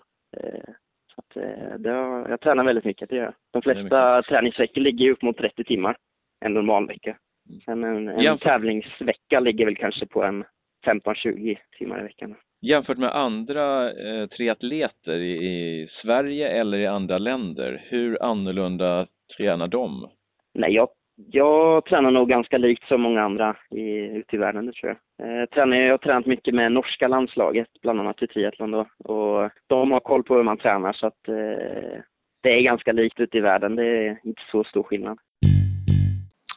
Så 1.16 1.22
att 1.22 1.44
det 1.84 1.90
har, 1.90 2.30
jag 2.30 2.42
tränar 2.42 2.64
väldigt 2.64 2.86
mycket, 2.86 3.10
det 3.10 3.16
gör 3.16 3.24
jag. 3.24 3.34
De 3.52 3.62
flesta 3.62 4.22
träningsveckor 4.22 4.82
ligger 4.82 5.12
upp 5.12 5.22
mot 5.22 5.38
30 5.38 5.64
timmar, 5.64 5.98
en 6.46 6.54
normal 6.54 6.88
vecka. 6.88 7.18
Sen 7.66 7.84
en, 7.84 8.08
en 8.08 8.20
Jämfört... 8.20 8.52
tävlingsvecka 8.52 9.40
ligger 9.40 9.66
väl 9.66 9.76
kanske 9.76 10.06
på 10.06 10.24
en 10.24 10.44
15-20 10.88 11.58
timmar 11.78 12.00
i 12.00 12.04
veckan. 12.04 12.36
Jämfört 12.62 12.98
med 12.98 13.16
andra 13.16 13.92
eh, 13.92 14.28
triatleter 14.28 15.18
i, 15.18 15.32
i 15.32 15.90
Sverige 16.02 16.50
eller 16.50 16.78
i 16.78 16.88
andra 16.88 17.18
länder, 17.18 17.86
hur 17.90 18.24
annorlunda 18.24 19.08
tränar 19.38 19.68
de? 19.68 20.10
Nej, 20.54 20.74
jag 20.74 20.88
jag 21.32 21.86
tränar 21.86 22.12
nog 22.12 22.30
ganska 22.30 22.58
likt 22.58 22.88
som 22.88 23.02
många 23.02 23.22
andra 23.22 23.56
i, 23.70 23.92
ute 24.00 24.36
i 24.36 24.40
världen, 24.40 24.66
det 24.66 24.74
tror 24.74 24.98
jag. 25.18 25.42
Eh, 25.42 25.46
tränar, 25.46 25.78
jag 25.78 25.92
har 25.92 25.98
tränat 25.98 26.26
mycket 26.26 26.56
med 26.56 26.72
norska 26.72 27.08
landslaget, 27.08 27.68
bland 27.82 28.00
annat 28.00 28.24
i 28.24 28.28
triathlon 28.28 28.72
då. 28.72 28.88
Och 29.04 29.50
de 29.68 29.92
har 29.92 30.00
koll 30.00 30.24
på 30.24 30.36
hur 30.36 30.44
man 30.44 30.58
tränar 30.58 30.94
så 30.94 31.08
att 31.08 31.28
eh, 31.28 32.00
det 32.44 32.54
är 32.54 32.64
ganska 32.64 32.92
likt 32.92 33.20
ute 33.20 33.38
i 33.38 33.42
världen. 33.42 33.76
Det 33.76 33.86
är 33.86 34.20
inte 34.24 34.42
så 34.52 34.64
stor 34.64 34.84
skillnad. 34.84 35.18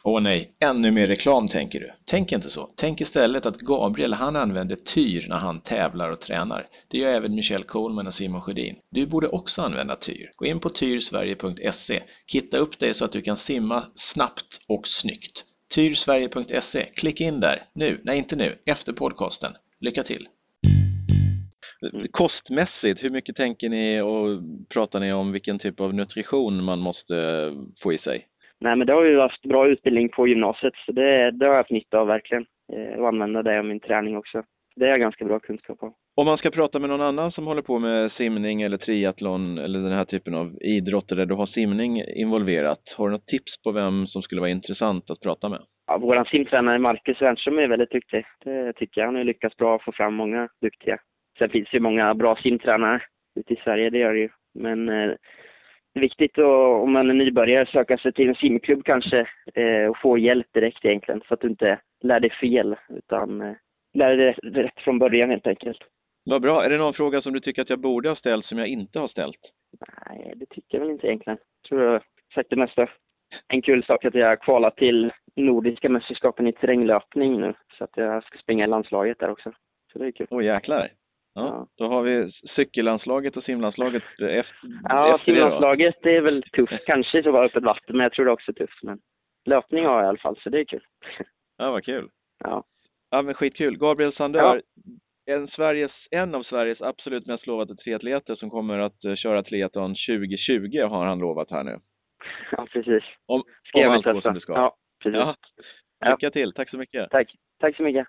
Åh 0.03 0.21
nej, 0.21 0.53
ännu 0.59 0.91
mer 0.91 1.07
reklam 1.07 1.47
tänker 1.47 1.79
du? 1.79 1.91
Tänk 2.05 2.31
inte 2.31 2.49
så. 2.49 2.69
Tänk 2.75 3.01
istället 3.01 3.45
att 3.45 3.57
Gabriel 3.57 4.13
han 4.13 4.35
använder 4.35 4.75
Tyr 4.75 5.25
när 5.29 5.35
han 5.35 5.61
tävlar 5.61 6.11
och 6.11 6.19
tränar. 6.19 6.67
Det 6.87 6.97
gör 6.97 7.13
även 7.13 7.35
Michelle 7.35 7.63
Coleman 7.63 8.07
och 8.07 8.13
Simon 8.13 8.41
Sjödin. 8.41 8.75
Du 8.91 9.05
borde 9.05 9.27
också 9.27 9.61
använda 9.61 9.95
Tyr. 9.95 10.31
Gå 10.35 10.45
in 10.45 10.59
på 10.59 10.69
tyrsverige.se, 10.69 11.99
kitta 12.27 12.57
upp 12.57 12.79
dig 12.79 12.93
så 12.93 13.05
att 13.05 13.11
du 13.11 13.21
kan 13.21 13.37
simma 13.37 13.83
snabbt 13.95 14.65
och 14.67 14.87
snyggt. 14.87 15.45
Tyrsverige.se, 15.75 16.85
klicka 16.85 17.23
in 17.23 17.39
där, 17.39 17.63
nu, 17.73 18.01
nej 18.03 18.17
inte 18.17 18.35
nu, 18.35 18.55
efter 18.65 18.93
podcasten. 18.93 19.51
Lycka 19.79 20.03
till! 20.03 20.27
Kostmässigt, 22.11 23.03
hur 23.03 23.09
mycket 23.09 23.35
tänker 23.35 23.69
ni 23.69 24.01
och 24.01 24.41
pratar 24.69 24.99
ni 24.99 25.13
om 25.13 25.31
vilken 25.31 25.59
typ 25.59 25.79
av 25.79 25.93
nutrition 25.93 26.63
man 26.63 26.79
måste 26.79 27.13
få 27.83 27.93
i 27.93 27.97
sig? 27.97 28.27
Nej, 28.61 28.75
men 28.75 28.87
det 28.87 28.93
har 28.93 29.05
ju 29.05 29.19
haft 29.19 29.41
bra 29.41 29.67
utbildning 29.67 30.09
på 30.09 30.27
gymnasiet, 30.27 30.73
så 30.85 30.91
det, 30.91 31.31
det 31.31 31.45
har 31.45 31.51
jag 31.51 31.57
haft 31.57 31.71
nytta 31.71 31.99
av 31.99 32.07
verkligen. 32.07 32.45
Eh, 32.73 32.99
och 32.99 33.07
använda 33.07 33.43
det 33.43 33.59
i 33.59 33.63
min 33.63 33.79
träning 33.79 34.17
också. 34.17 34.43
Det 34.75 34.85
har 34.85 34.89
jag 34.89 34.99
ganska 34.99 35.25
bra 35.25 35.39
kunskap 35.39 35.83
om. 35.83 35.93
Om 36.15 36.25
man 36.25 36.37
ska 36.37 36.49
prata 36.49 36.79
med 36.79 36.89
någon 36.89 37.01
annan 37.01 37.31
som 37.31 37.47
håller 37.47 37.61
på 37.61 37.79
med 37.79 38.11
simning 38.11 38.61
eller 38.61 38.77
triathlon 38.77 39.57
eller 39.57 39.79
den 39.79 39.91
här 39.91 40.05
typen 40.05 40.35
av 40.35 40.57
idrotter 40.61 41.15
där 41.15 41.25
du 41.25 41.35
har 41.35 41.45
simning 41.45 42.03
involverat, 42.03 42.81
har 42.97 43.05
du 43.05 43.11
något 43.11 43.27
tips 43.27 43.63
på 43.63 43.71
vem 43.71 44.07
som 44.07 44.21
skulle 44.21 44.41
vara 44.41 44.51
intressant 44.51 45.09
att 45.09 45.19
prata 45.19 45.49
med? 45.49 45.61
Ja, 45.87 45.97
vår 45.97 46.23
simtränare 46.23 46.79
Marcus 46.79 47.21
Wernström 47.21 47.59
är 47.59 47.67
väldigt 47.67 47.91
duktig. 47.91 48.25
Det 48.43 48.73
tycker 48.73 49.01
jag. 49.01 49.05
Han 49.05 49.15
har 49.15 49.23
lyckats 49.23 49.57
bra 49.57 49.79
få 49.79 49.91
fram 49.91 50.13
många 50.13 50.47
duktiga. 50.61 50.97
Sen 51.39 51.49
finns 51.49 51.69
det 51.71 51.77
ju 51.77 51.81
många 51.81 52.13
bra 52.13 52.35
simtränare 52.35 53.01
ute 53.39 53.53
i 53.53 53.61
Sverige, 53.63 53.89
det 53.89 53.97
gör 53.97 54.13
det 54.13 54.19
ju. 54.19 54.29
Men 54.53 54.89
eh, 54.89 55.11
viktigt 55.93 56.37
att, 56.37 56.81
om 56.83 56.93
man 56.93 57.09
är 57.09 57.13
nybörjare 57.13 57.65
söka 57.65 57.97
sig 57.97 58.13
till 58.13 58.29
en 58.29 58.35
simklubb 58.35 58.85
kanske 58.85 59.27
eh, 59.53 59.89
och 59.89 59.97
få 60.01 60.17
hjälp 60.17 60.47
direkt 60.53 60.85
egentligen 60.85 61.21
så 61.27 61.33
att 61.33 61.41
du 61.41 61.47
inte 61.47 61.79
lär 62.01 62.19
dig 62.19 62.29
fel 62.29 62.75
utan 62.89 63.41
eh, 63.41 63.53
lär 63.93 64.17
dig 64.17 64.35
rätt 64.43 64.79
från 64.79 64.99
början 64.99 65.29
helt 65.29 65.47
enkelt. 65.47 65.77
Vad 66.23 66.41
bra. 66.41 66.63
Är 66.63 66.69
det 66.69 66.77
någon 66.77 66.93
fråga 66.93 67.21
som 67.21 67.33
du 67.33 67.39
tycker 67.39 67.61
att 67.61 67.69
jag 67.69 67.79
borde 67.79 68.09
ha 68.09 68.15
ställt 68.15 68.45
som 68.45 68.57
jag 68.57 68.67
inte 68.67 68.99
har 68.99 69.07
ställt? 69.07 69.39
Nej, 70.07 70.33
det 70.35 70.45
tycker 70.45 70.77
jag 70.77 70.79
väl 70.79 70.91
inte 70.91 71.07
egentligen. 71.07 71.37
Jag 71.61 71.69
tror 71.69 71.81
jag 71.81 71.91
har 71.91 72.03
sagt 72.35 72.49
det 72.49 72.55
mesta. 72.55 72.87
En 73.47 73.61
kul 73.61 73.83
sak 73.83 74.03
är 74.03 74.07
att 74.07 74.15
jag 74.15 74.27
har 74.27 74.35
kvalat 74.35 74.77
till 74.77 75.11
Nordiska 75.35 75.89
mästerskapen 75.89 76.47
i 76.47 76.53
terränglöpning 76.53 77.41
nu 77.41 77.53
så 77.77 77.83
att 77.83 77.97
jag 77.97 78.23
ska 78.23 78.37
springa 78.37 78.63
i 78.63 78.67
landslaget 78.67 79.19
där 79.19 79.29
också. 79.29 79.51
Så 79.93 79.99
det 79.99 80.07
är 80.07 80.11
kul. 80.11 80.27
Åh 80.29 80.39
oh, 80.39 80.43
jäklar! 80.43 80.89
Ja, 81.33 81.67
Då 81.77 81.87
har 81.87 82.01
vi 82.01 82.31
cykellandslaget 82.55 83.37
och 83.37 83.43
simlandslaget 83.43 84.03
efter, 84.03 84.45
Ja, 84.89 85.15
efter 85.15 85.31
simlandslaget 85.31 85.95
det, 86.01 86.15
är 86.15 86.21
väl 86.21 86.43
tufft. 86.43 86.85
Kanske 86.85 87.23
så 87.23 87.31
var 87.31 87.45
öppet 87.45 87.63
vatten, 87.63 87.97
men 87.97 87.99
jag 87.99 88.13
tror 88.13 88.25
det 88.25 88.31
också 88.31 88.51
är 88.51 88.55
tufft. 88.55 88.83
Men 88.83 88.99
löpning 89.45 89.85
har 89.85 89.95
jag 89.95 90.03
i 90.03 90.07
alla 90.07 90.17
fall, 90.17 90.39
så 90.43 90.49
det 90.49 90.59
är 90.59 90.65
kul. 90.65 90.83
Ja, 91.57 91.71
vad 91.71 91.83
kul. 91.83 92.09
Ja. 92.43 92.63
Ja, 93.09 93.21
men 93.21 93.33
skitkul. 93.33 93.77
Gabriel 93.77 94.13
Sandör, 94.13 94.61
ja. 95.25 95.33
en, 95.33 95.47
Sveriges, 95.47 95.91
en 96.11 96.35
av 96.35 96.43
Sveriges 96.43 96.81
absolut 96.81 97.25
mest 97.25 97.47
lovade 97.47 97.75
triatleter 97.75 98.35
som 98.35 98.49
kommer 98.49 98.79
att 98.79 99.05
uh, 99.05 99.15
köra 99.15 99.43
triathlon 99.43 99.89
2020 99.89 100.81
har 100.81 101.05
han 101.05 101.19
lovat 101.19 101.51
här 101.51 101.63
nu. 101.63 101.79
Ja, 102.51 102.67
precis. 102.71 103.03
Om, 103.25 103.43
ska 103.63 103.87
om 103.87 103.93
allt 103.93 104.05
går 104.05 104.21
som 104.21 104.33
det 104.33 104.41
ska. 104.41 104.53
Ja, 104.53 104.75
precis. 105.03 105.19
Ja. 105.99 106.11
Lycka 106.11 106.31
till. 106.31 106.53
Tack 106.53 106.69
så 106.69 106.77
mycket. 106.77 107.09
Tack. 107.11 107.35
Tack 107.59 107.75
så 107.75 107.83
mycket. 107.83 108.07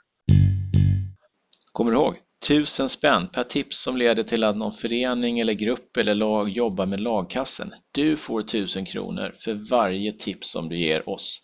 Kommer 1.73 1.91
du 1.91 1.97
ihåg? 1.97 2.17
Tusen 2.49 2.89
spänn 2.89 3.29
per 3.29 3.43
tips 3.45 3.79
som 3.83 3.97
leder 3.97 4.23
till 4.23 4.45
att 4.45 4.57
någon 4.57 4.73
förening 4.73 5.41
eller 5.41 5.53
grupp 5.53 5.97
eller 5.97 6.15
lag 6.15 6.49
jobbar 6.49 6.87
med 6.87 7.01
lagkassen. 7.01 7.75
Du 7.93 8.17
får 8.17 8.43
tusen 8.43 8.85
kronor 8.85 9.35
för 9.39 9.55
varje 9.71 10.13
tips 10.13 10.51
som 10.51 10.69
du 10.69 10.79
ger 10.79 11.09
oss. 11.09 11.41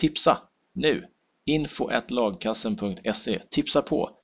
Tipsa 0.00 0.38
nu! 0.74 1.04
info 1.46 1.90
lagkassen.se 2.08 3.38
Tipsa 3.50 3.82
på! 3.82 4.17